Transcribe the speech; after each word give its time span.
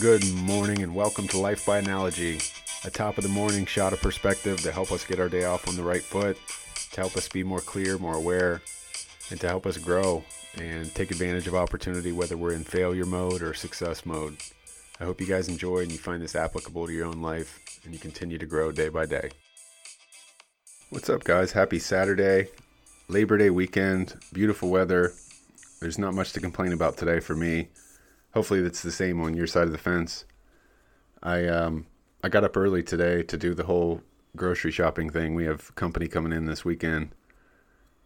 Good 0.00 0.30
morning 0.34 0.82
and 0.82 0.94
welcome 0.94 1.26
to 1.28 1.38
Life 1.38 1.64
by 1.64 1.78
Analogy, 1.78 2.38
a 2.84 2.90
top 2.90 3.16
of 3.16 3.22
the 3.22 3.30
morning 3.30 3.64
shot 3.64 3.94
of 3.94 4.02
perspective 4.02 4.60
to 4.60 4.70
help 4.70 4.92
us 4.92 5.06
get 5.06 5.18
our 5.18 5.30
day 5.30 5.44
off 5.44 5.66
on 5.66 5.74
the 5.74 5.82
right 5.82 6.02
foot, 6.02 6.36
to 6.92 7.00
help 7.00 7.16
us 7.16 7.30
be 7.30 7.42
more 7.42 7.60
clear, 7.60 7.96
more 7.96 8.14
aware, 8.14 8.60
and 9.30 9.40
to 9.40 9.48
help 9.48 9.64
us 9.64 9.78
grow 9.78 10.22
and 10.58 10.94
take 10.94 11.10
advantage 11.10 11.46
of 11.46 11.54
opportunity 11.54 12.12
whether 12.12 12.36
we're 12.36 12.52
in 12.52 12.62
failure 12.62 13.06
mode 13.06 13.40
or 13.40 13.54
success 13.54 14.04
mode. 14.04 14.36
I 15.00 15.04
hope 15.04 15.18
you 15.18 15.26
guys 15.26 15.48
enjoy 15.48 15.78
and 15.78 15.90
you 15.90 15.98
find 15.98 16.20
this 16.20 16.36
applicable 16.36 16.86
to 16.88 16.92
your 16.92 17.06
own 17.06 17.22
life 17.22 17.80
and 17.84 17.94
you 17.94 17.98
continue 17.98 18.36
to 18.36 18.46
grow 18.46 18.72
day 18.72 18.90
by 18.90 19.06
day. 19.06 19.30
What's 20.90 21.08
up, 21.08 21.24
guys? 21.24 21.52
Happy 21.52 21.78
Saturday, 21.78 22.48
Labor 23.08 23.38
Day 23.38 23.48
weekend, 23.48 24.14
beautiful 24.30 24.68
weather. 24.68 25.14
There's 25.80 25.98
not 25.98 26.12
much 26.12 26.34
to 26.34 26.40
complain 26.40 26.74
about 26.74 26.98
today 26.98 27.20
for 27.20 27.34
me. 27.34 27.68
Hopefully, 28.36 28.60
that's 28.60 28.82
the 28.82 28.92
same 28.92 29.18
on 29.22 29.32
your 29.32 29.46
side 29.46 29.62
of 29.62 29.72
the 29.72 29.78
fence. 29.78 30.26
I 31.22 31.46
um 31.46 31.86
I 32.22 32.28
got 32.28 32.44
up 32.44 32.54
early 32.54 32.82
today 32.82 33.22
to 33.22 33.36
do 33.38 33.54
the 33.54 33.64
whole 33.64 34.02
grocery 34.36 34.70
shopping 34.70 35.08
thing. 35.08 35.34
We 35.34 35.46
have 35.46 35.74
company 35.74 36.06
coming 36.06 36.34
in 36.34 36.44
this 36.44 36.62
weekend, 36.62 37.14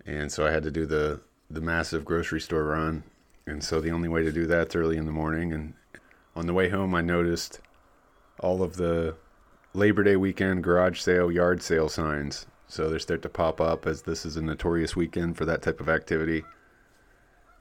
and 0.07 0.31
so 0.31 0.47
I 0.47 0.53
had 0.53 0.63
to 0.63 0.71
do 0.71 0.87
the 0.87 1.21
the 1.51 1.61
massive 1.61 2.05
grocery 2.05 2.41
store 2.41 2.63
run. 2.63 3.03
And 3.45 3.65
so 3.65 3.81
the 3.81 3.91
only 3.91 4.09
way 4.09 4.23
to 4.23 4.31
do 4.31 4.47
that's 4.47 4.77
early 4.77 4.97
in 4.97 5.05
the 5.05 5.11
morning. 5.11 5.53
And 5.53 5.75
on 6.37 6.47
the 6.47 6.55
way 6.55 6.69
home, 6.69 6.95
I 6.95 7.01
noticed 7.01 7.59
all 8.39 8.63
of 8.63 8.77
the 8.77 9.17
Labor 9.75 10.05
Day 10.05 10.15
weekend 10.15 10.63
garage 10.63 11.01
sale, 11.01 11.33
yard 11.33 11.61
sale 11.61 11.89
signs. 11.89 12.47
So 12.69 12.89
they 12.89 12.99
start 13.01 13.23
to 13.23 13.29
pop 13.29 13.61
up 13.61 13.85
as 13.85 14.03
this 14.03 14.25
is 14.25 14.37
a 14.37 14.43
notorious 14.43 14.95
weekend 14.95 15.37
for 15.37 15.45
that 15.47 15.63
type 15.63 15.81
of 15.81 15.89
activity 15.89 16.45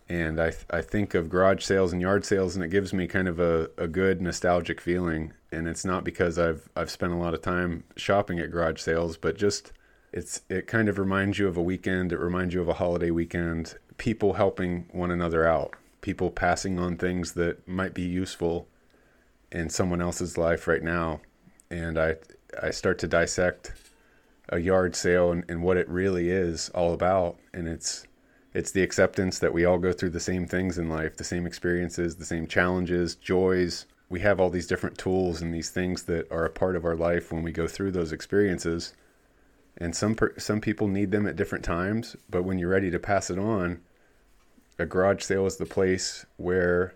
and 0.09 0.41
I, 0.41 0.49
th- 0.49 0.65
I 0.71 0.81
think 0.81 1.13
of 1.13 1.29
garage 1.29 1.63
sales 1.63 1.93
and 1.93 2.01
yard 2.01 2.25
sales 2.25 2.55
and 2.55 2.65
it 2.65 2.69
gives 2.69 2.93
me 2.93 3.07
kind 3.07 3.27
of 3.27 3.39
a, 3.39 3.69
a 3.77 3.87
good 3.87 4.21
nostalgic 4.21 4.81
feeling. 4.81 5.33
And 5.51 5.67
it's 5.67 5.85
not 5.85 6.03
because 6.03 6.39
I've 6.39 6.67
I've 6.75 6.89
spent 6.89 7.13
a 7.13 7.17
lot 7.17 7.35
of 7.35 7.41
time 7.41 7.83
shopping 7.95 8.39
at 8.39 8.51
garage 8.51 8.81
sales 8.81 9.17
but 9.17 9.37
just 9.37 9.71
it's 10.11 10.41
it 10.49 10.65
kind 10.65 10.89
of 10.89 10.97
reminds 10.97 11.37
you 11.37 11.47
of 11.47 11.57
a 11.57 11.61
weekend. 11.61 12.11
It 12.11 12.19
reminds 12.19 12.55
you 12.55 12.61
of 12.61 12.67
a 12.67 12.73
holiday 12.73 13.11
weekend. 13.11 13.75
People 13.97 14.33
helping 14.33 14.87
one 14.91 15.11
another 15.11 15.45
out. 15.47 15.75
People 16.01 16.31
passing 16.31 16.79
on 16.79 16.97
things 16.97 17.33
that 17.33 17.67
might 17.67 17.93
be 17.93 18.01
useful 18.01 18.67
in 19.51 19.69
someone 19.69 20.01
else's 20.01 20.37
life 20.37 20.67
right 20.67 20.83
now. 20.83 21.21
And 21.69 21.99
I 21.99 22.15
I 22.59 22.71
start 22.71 22.97
to 22.99 23.07
dissect 23.07 23.73
a 24.51 24.57
yard 24.57 24.95
sale 24.95 25.31
and, 25.31 25.45
and 25.47 25.61
what 25.61 25.77
it 25.77 25.87
really 25.87 26.31
is 26.31 26.69
all 26.69 26.93
about. 26.93 27.37
And 27.53 27.67
it's 27.67 28.07
it's 28.53 28.71
the 28.71 28.81
acceptance 28.81 29.39
that 29.39 29.53
we 29.53 29.65
all 29.65 29.77
go 29.77 29.91
through 29.91 30.09
the 30.09 30.19
same 30.19 30.47
things 30.47 30.77
in 30.77 30.89
life, 30.89 31.17
the 31.17 31.23
same 31.23 31.45
experiences, 31.45 32.15
the 32.15 32.25
same 32.25 32.47
challenges, 32.47 33.15
joys. 33.15 33.85
We 34.09 34.21
have 34.21 34.39
all 34.39 34.49
these 34.49 34.67
different 34.67 34.97
tools 34.97 35.41
and 35.41 35.53
these 35.53 35.69
things 35.69 36.03
that 36.03 36.31
are 36.31 36.45
a 36.45 36.49
part 36.49 36.75
of 36.75 36.83
our 36.83 36.95
life 36.95 37.31
when 37.31 37.43
we 37.43 37.51
go 37.51 37.67
through 37.67 37.91
those 37.91 38.11
experiences. 38.11 38.93
And 39.77 39.95
some 39.95 40.17
some 40.37 40.61
people 40.61 40.87
need 40.87 41.11
them 41.11 41.27
at 41.27 41.35
different 41.35 41.63
times, 41.63 42.15
but 42.29 42.43
when 42.43 42.57
you're 42.57 42.69
ready 42.69 42.91
to 42.91 42.99
pass 42.99 43.29
it 43.29 43.37
on, 43.37 43.81
a 44.79 44.85
garage 44.85 45.23
sale 45.23 45.45
is 45.45 45.57
the 45.57 45.65
place 45.65 46.25
where 46.37 46.95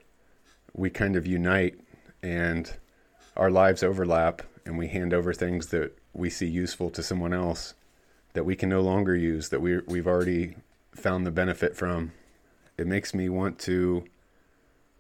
we 0.74 0.90
kind 0.90 1.16
of 1.16 1.28
unite 1.28 1.80
and 2.24 2.74
our 3.38 3.52
lives 3.52 3.84
overlap 3.84 4.42
and 4.66 4.78
we 4.78 4.88
hand 4.88 5.14
over 5.14 5.34
things 5.34 5.68
that 5.68 5.98
we 6.14 6.30
see 6.30 6.48
useful 6.48 6.90
to 6.90 7.04
someone 7.04 7.34
else 7.34 7.74
that 8.34 8.46
we 8.46 8.56
can 8.56 8.70
no 8.70 8.82
longer 8.82 9.16
use 9.16 9.50
that 9.50 9.62
we 9.62 9.80
we've 9.88 10.08
already 10.08 10.56
found 10.96 11.26
the 11.26 11.32
benefit 11.32 11.76
from. 11.76 12.12
It 12.78 12.88
makes 12.88 13.14
me 13.14 13.30
want 13.30 13.60
to 13.60 14.06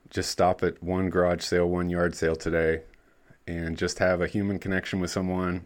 just 0.09 0.29
stop 0.29 0.63
at 0.63 0.81
one 0.83 1.09
garage 1.09 1.43
sale, 1.43 1.67
one 1.67 1.89
yard 1.89 2.15
sale 2.15 2.35
today, 2.35 2.81
and 3.47 3.77
just 3.77 3.99
have 3.99 4.21
a 4.21 4.27
human 4.27 4.59
connection 4.59 4.99
with 4.99 5.11
someone 5.11 5.65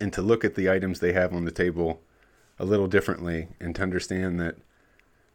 and 0.00 0.12
to 0.12 0.22
look 0.22 0.44
at 0.44 0.54
the 0.54 0.70
items 0.70 1.00
they 1.00 1.12
have 1.12 1.32
on 1.34 1.44
the 1.44 1.50
table 1.50 2.00
a 2.58 2.64
little 2.64 2.86
differently 2.86 3.48
and 3.60 3.74
to 3.76 3.82
understand 3.82 4.40
that 4.40 4.56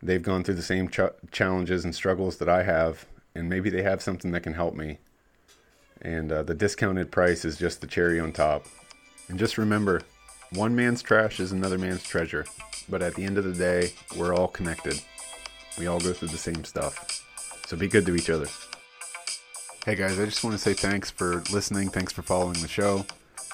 they've 0.01 0.23
gone 0.23 0.43
through 0.43 0.55
the 0.55 0.61
same 0.61 0.89
ch- 0.89 0.99
challenges 1.31 1.83
and 1.83 1.95
struggles 1.95 2.37
that 2.37 2.49
I 2.49 2.63
have, 2.63 3.05
and 3.35 3.49
maybe 3.49 3.69
they 3.69 3.83
have 3.83 4.01
something 4.01 4.31
that 4.31 4.43
can 4.43 4.53
help 4.53 4.75
me. 4.75 4.99
And 6.01 6.31
uh, 6.31 6.43
the 6.43 6.53
discounted 6.53 7.11
price 7.11 7.45
is 7.45 7.57
just 7.57 7.81
the 7.81 7.87
cherry 7.87 8.19
on 8.19 8.33
top. 8.33 8.65
And 9.29 9.39
just 9.39 9.57
remember 9.57 10.01
one 10.55 10.75
man's 10.75 11.01
trash 11.01 11.39
is 11.39 11.51
another 11.51 11.77
man's 11.77 12.03
treasure. 12.03 12.45
But 12.89 13.01
at 13.01 13.15
the 13.15 13.23
end 13.23 13.37
of 13.37 13.43
the 13.43 13.53
day, 13.53 13.93
we're 14.17 14.35
all 14.35 14.47
connected. 14.47 14.99
We 15.79 15.87
all 15.87 15.99
go 15.99 16.13
through 16.13 16.27
the 16.29 16.37
same 16.37 16.63
stuff. 16.63 17.25
So 17.65 17.77
be 17.77 17.87
good 17.87 18.05
to 18.05 18.15
each 18.15 18.29
other. 18.29 18.47
Hey 19.85 19.95
guys, 19.95 20.19
I 20.19 20.25
just 20.25 20.43
want 20.43 20.55
to 20.55 20.61
say 20.61 20.73
thanks 20.73 21.09
for 21.09 21.43
listening. 21.51 21.89
Thanks 21.89 22.13
for 22.13 22.21
following 22.21 22.61
the 22.61 22.67
show. 22.67 23.05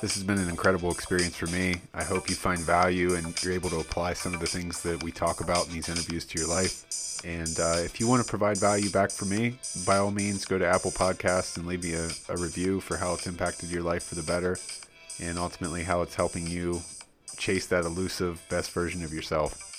This 0.01 0.13
has 0.13 0.23
been 0.23 0.37
an 0.37 0.49
incredible 0.49 0.91
experience 0.91 1.35
for 1.35 1.47
me. 1.47 1.81
I 1.93 2.03
hope 2.03 2.29
you 2.29 2.35
find 2.35 2.59
value 2.59 3.15
and 3.15 3.41
you're 3.43 3.53
able 3.53 3.69
to 3.71 3.79
apply 3.79 4.13
some 4.13 4.33
of 4.33 4.39
the 4.39 4.47
things 4.47 4.81
that 4.83 5.03
we 5.03 5.11
talk 5.11 5.41
about 5.41 5.67
in 5.67 5.73
these 5.73 5.89
interviews 5.89 6.25
to 6.25 6.39
your 6.39 6.47
life. 6.47 6.85
And 7.25 7.59
uh, 7.59 7.77
if 7.79 7.99
you 7.99 8.07
want 8.07 8.23
to 8.23 8.29
provide 8.29 8.57
value 8.57 8.89
back 8.89 9.11
for 9.11 9.25
me, 9.25 9.59
by 9.85 9.97
all 9.97 10.11
means, 10.11 10.45
go 10.45 10.57
to 10.57 10.65
Apple 10.65 10.91
Podcasts 10.91 11.57
and 11.57 11.67
leave 11.67 11.83
me 11.83 11.93
a, 11.93 12.09
a 12.29 12.37
review 12.37 12.79
for 12.79 12.95
how 12.95 13.13
it's 13.13 13.27
impacted 13.27 13.69
your 13.69 13.83
life 13.83 14.03
for 14.03 14.15
the 14.15 14.23
better 14.23 14.57
and 15.21 15.37
ultimately 15.37 15.83
how 15.83 16.01
it's 16.01 16.15
helping 16.15 16.47
you 16.47 16.81
chase 17.37 17.67
that 17.67 17.85
elusive 17.85 18.41
best 18.49 18.71
version 18.71 19.03
of 19.03 19.13
yourself. 19.13 19.78